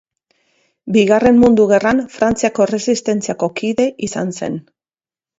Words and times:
Bigarren 0.93 1.35
Mundu 1.41 1.65
Gerran 1.71 1.99
Frantziako 2.13 2.65
Erresistentziako 2.67 3.49
kide 3.59 3.85
izan 4.09 4.33
zen. 4.41 4.57